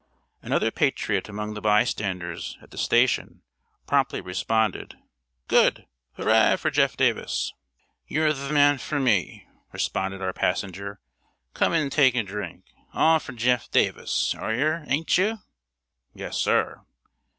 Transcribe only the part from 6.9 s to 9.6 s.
Davis!" "Yre th'man fr me,"